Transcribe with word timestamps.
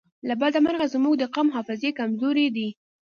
له 0.27 0.33
بده 0.41 0.59
مرغه 0.65 0.85
زموږ 0.93 1.13
د 1.17 1.23
قام 1.33 1.47
حافظې 1.55 1.89
کمزورې 1.99 2.47
دي 2.55 2.69